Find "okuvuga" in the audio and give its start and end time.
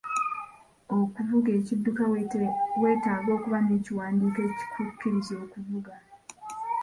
0.97-1.49, 5.43-5.93